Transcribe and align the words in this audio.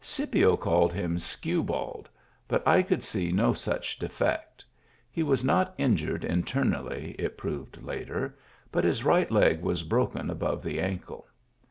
Scipio 0.03 0.57
called 0.57 0.93
him 0.93 1.19
"skew 1.19 1.61
bald," 1.61 2.09
but 2.47 2.67
I 2.67 2.81
could 2.81 3.03
see 3.03 3.31
no 3.31 3.53
such 3.53 3.99
defect 3.99 4.65
He 5.11 5.21
was 5.21 5.43
not 5.45 5.75
injured 5.77 6.25
internally, 6.25 7.15
it 7.19 7.37
proved 7.37 7.83
later, 7.83 8.39
but 8.71 8.83
his 8.83 9.03
right 9.03 9.29
leg 9.29 9.61
was 9.61 9.83
broken 9.83 10.31
above 10.31 10.63
the 10.63 10.79
ankle. 10.81 11.27